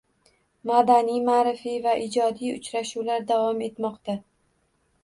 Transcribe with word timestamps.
Madaniy-ma’rifiy 0.69 1.77
va 1.85 1.93
ijodiy 2.07 2.57
uchrashuvlar 2.57 3.29
davom 3.35 3.65
etmoqda... 3.71 4.19